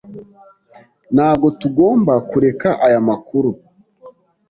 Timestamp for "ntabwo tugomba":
1.15-2.13